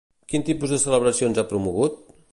Quin 0.31 0.45
tipus 0.47 0.73
de 0.75 0.79
celebracions 0.85 1.43
ha 1.43 1.47
promogut? 1.53 2.05